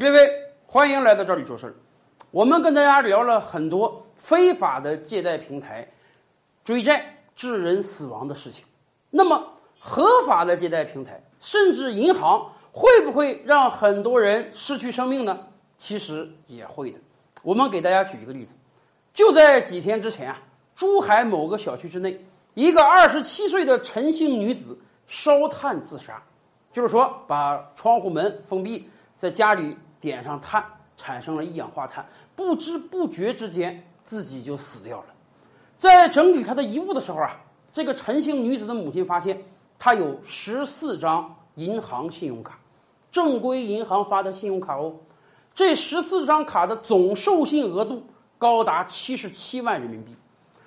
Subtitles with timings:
[0.00, 0.30] 各位，
[0.64, 1.74] 欢迎来到这里说事儿。
[2.30, 5.84] 我们跟大家聊了很多非法的借贷平台
[6.62, 7.04] 追债
[7.34, 8.64] 致人死亡的事情。
[9.10, 9.44] 那么，
[9.76, 15.36] 合法的借贷平台甚至银行会不会让很多人失去生命呢？
[15.76, 16.98] 其实也会的。
[17.42, 18.54] 我们给大家举一个例子，
[19.12, 20.40] 就在几天之前啊，
[20.76, 22.24] 珠海某个小区之内，
[22.54, 24.78] 一个二十七岁的陈姓女子
[25.08, 26.22] 烧炭自杀，
[26.70, 29.76] 就是说把窗户门封闭，在家里。
[30.00, 30.64] 点上碳，
[30.96, 35.06] 产生了一氧化碳，不知不觉之间自己就死掉了。
[35.76, 37.36] 在整理他的遗物的时候啊，
[37.72, 39.40] 这个陈姓女子的母亲发现，
[39.78, 42.58] 她有十四张银行信用卡，
[43.12, 44.92] 正规银行发的信用卡哦。
[45.54, 48.02] 这十四张卡的总授信额度
[48.38, 50.14] 高达七十七万人民币。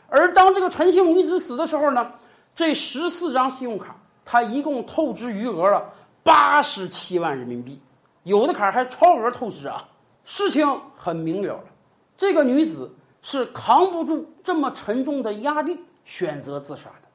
[0.07, 2.11] 而当这个陈姓女子死的时候呢，
[2.53, 5.89] 这十四张信用卡，她一共透支余额了
[6.23, 7.79] 八十七万人民币。
[8.23, 9.87] 有的卡还超额透支啊！
[10.23, 11.63] 事情很明了了，
[12.15, 17.07] 这个女子是扛不住这么沉重的压力，选择自杀的。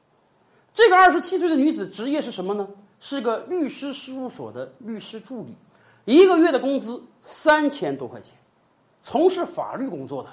[0.73, 2.67] 这个二十七岁的女子职业是什么呢？
[2.99, 5.55] 是个律师事务所的律师助理，
[6.05, 8.33] 一个月的工资三千多块钱，
[9.03, 10.29] 从事法律工作的。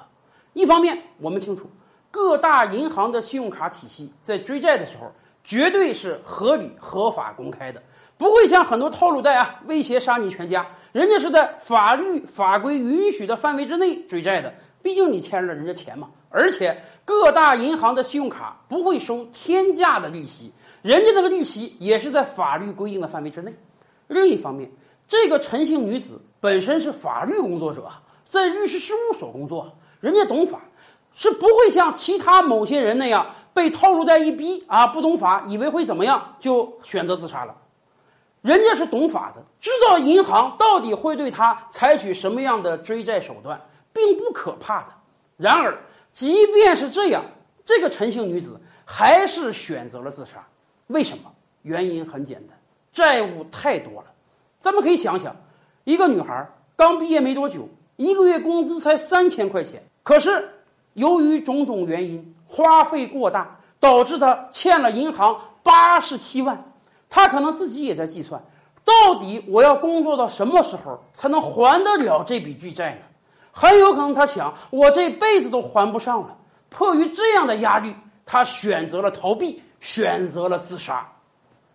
[0.55, 1.71] 一方面，我们清楚
[2.11, 5.13] 各大银行的信用卡体系在追债的时候，
[5.45, 7.81] 绝对是合理、合法、公开的。
[8.17, 10.67] 不会像很多套路贷啊，威胁杀你全家。
[10.93, 16.09] 人家是在法律法规允许的范围之内追债的，毕竟你欠了人家钱嘛。
[16.31, 23.55] 而且各大银行的信用卡不会收天价的利息，人家那个利息也是在法律规定的范围之内。
[24.07, 24.71] 另一方面，
[25.07, 27.89] 这个陈姓女子本身是法律工作者，
[28.25, 30.61] 在律师事务所工作，人家懂法，
[31.15, 37.57] 是不会像其他某些人那样被套路贷一逼啊，不懂法，以为会怎么样就选择自杀了。
[38.43, 43.59] 人家是懂法的，知道银行到底会对他采取什么样的追债手段，
[43.93, 44.89] 并不可怕的。
[45.39, 45.79] 然而，
[46.13, 47.25] 即便是这样，
[47.65, 50.47] 这个陈姓女子还是选择了自杀。
[50.89, 51.33] 为什么？
[51.63, 52.59] 原因很简单，
[52.93, 54.13] 债务太多了。
[54.61, 55.35] 咱们可以想想，
[55.85, 56.47] 一个女孩
[56.77, 60.51] 刚毕业没多久，一个月工资才三千块钱，可是
[60.93, 66.73] 由于种种原因，花费过大，导致他欠了银行八十七万。
[67.09, 68.43] 他可能自己也在计算，
[68.85, 73.01] 到底我要工作到什么时候才能还得了这笔巨债呢？
[73.53, 76.37] 很有可能他想，我这辈子都还不上了。
[76.71, 77.95] 迫于这样的压力，
[78.27, 81.09] 他选择了逃避，选择了自杀。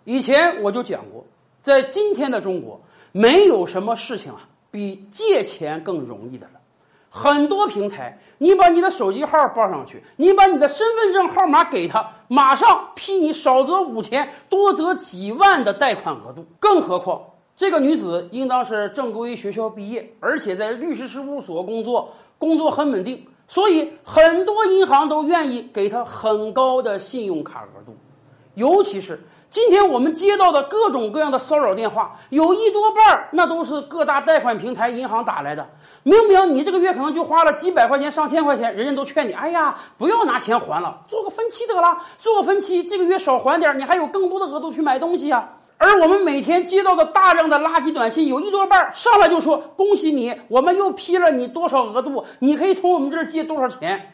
[0.04, 1.26] 以前我就讲过，
[1.62, 2.82] 在今天的中国，
[3.14, 6.59] 没有什么事情啊比借钱更容易的了。
[7.10, 16.46] 很多平台，你把你的手机号报上去，你把你的身份证号码给他，马上批你少则五千，多则几万的贷款额度。
[16.60, 17.22] 更何况，
[17.56, 27.98] 这个女子应当是正规学校毕业，而且在律师事务所工作，工作很稳定，所以很多银行都愿意给她很高的信用卡额度，
[28.60, 29.20] 尤其是。
[29.50, 35.68] 今天我们接到的各种各样的骚扰电话，有一多半儿那都是各大贷款平台、银行打来的。
[36.04, 45.50] 明明你这个月可能就花了几百块钱、上千块钱，人家都劝你：“哎呀，不要拿钱还了，做个分期得了，做个分期，这个月少还点，你还有更多的额度去买东西啊。”
[45.80, 54.14] 而我们每天接到的大量的垃圾短信，有一多半儿上来就说：“恭喜你，我们又批了你多少额度，你可以从我们这儿借多少钱。”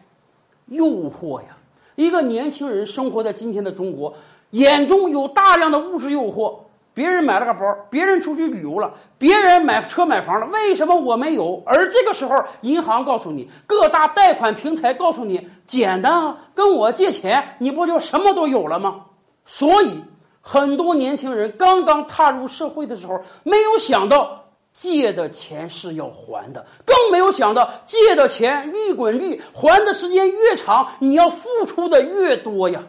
[0.70, 1.55] 诱惑呀！
[1.96, 4.14] 一个年轻人生活在今天的中国。
[4.52, 6.56] 眼中有大量的物质诱惑，
[6.94, 11.62] 别人买了个包，别人出去旅游了，别人买车买房了，为什么我没有？
[11.66, 19.02] 而这个时候，银行告诉你，各大贷款平台告诉你，简单啊，跟我借钱，你不就什么都有了吗？
[19.44, 20.00] 所以，
[20.40, 24.45] 很多年轻人刚刚踏入社会的时候，没有想到
[24.78, 32.84] 借的钱是要还的，更没有想到借的钱利滚利，还的时间越长，你要付出的越多呀。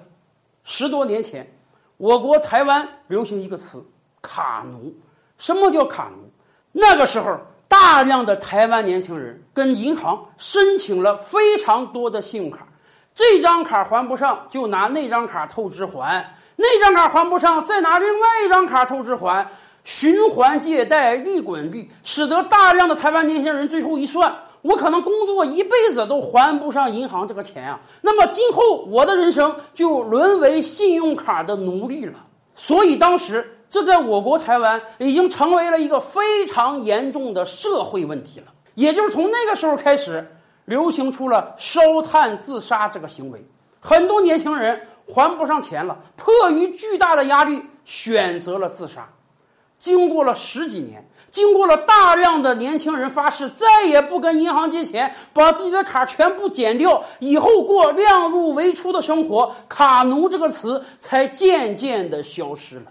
[0.64, 1.48] 十多年前，
[1.96, 3.86] 我国台湾流行一个词
[4.20, 4.92] “卡奴”。
[5.38, 6.28] 什么叫卡奴？
[6.72, 7.38] 那个时候，
[7.68, 12.66] 大量的台湾年轻人跟银行申请了非常多的信用卡，
[13.14, 19.48] 这张卡还不上就拿那张卡透支还，那张卡还不上再拿另外一张卡透支还，
[19.86, 24.36] 循环借贷，利滚利，使得大量的台湾年轻人最后一算。
[24.62, 27.80] 我可能工作一辈子都还不上银行这个钱啊！
[28.00, 32.14] 那么今后我的人生就沦为信用卡的奴隶了。
[32.56, 38.46] 所以当时这在我国台湾已经成为了一个非常严重的社会问题了。
[38.74, 40.28] 也就是从那个时候开始，
[40.64, 43.40] 流行出了烧炭自杀这个行为。
[43.78, 49.08] 很多年轻人还不上钱了，迫于巨大的压力选择了自杀。
[49.86, 62.86] 经过了十几年，经过了大量的年轻人发誓再也不跟银行借钱，把自己的卡全部剪掉，以后过量入为出的生活，卡奴这个词才渐渐的消失了。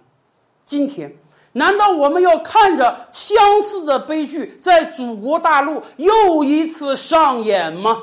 [0.64, 1.14] 今天，
[1.52, 7.98] 难道我们要看着相似的悲剧在祖国大陆又一次上演吗？